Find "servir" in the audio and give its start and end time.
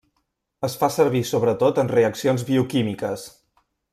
0.95-1.21